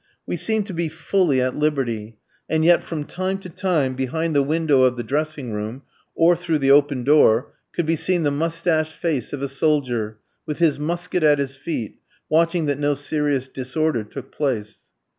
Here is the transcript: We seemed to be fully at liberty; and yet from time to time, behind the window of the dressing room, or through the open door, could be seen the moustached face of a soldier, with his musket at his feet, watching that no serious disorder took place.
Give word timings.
We 0.25 0.35
seemed 0.35 0.65
to 0.65 0.73
be 0.73 0.89
fully 0.89 1.39
at 1.41 1.53
liberty; 1.55 2.17
and 2.49 2.65
yet 2.65 2.81
from 2.81 3.03
time 3.03 3.37
to 3.41 3.49
time, 3.49 3.93
behind 3.93 4.35
the 4.35 4.41
window 4.41 4.81
of 4.81 4.97
the 4.97 5.03
dressing 5.03 5.51
room, 5.51 5.83
or 6.15 6.35
through 6.35 6.57
the 6.57 6.71
open 6.71 7.03
door, 7.03 7.53
could 7.71 7.85
be 7.85 7.95
seen 7.95 8.23
the 8.23 8.31
moustached 8.31 8.93
face 8.93 9.31
of 9.31 9.43
a 9.43 9.47
soldier, 9.47 10.17
with 10.47 10.57
his 10.57 10.79
musket 10.79 11.21
at 11.21 11.37
his 11.37 11.55
feet, 11.55 11.99
watching 12.29 12.65
that 12.65 12.79
no 12.79 12.95
serious 12.95 13.47
disorder 13.47 14.03
took 14.03 14.31
place. 14.31 14.79